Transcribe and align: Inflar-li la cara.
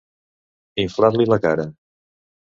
Inflar-li 0.85 1.29
la 1.33 1.39
cara. 1.45 1.69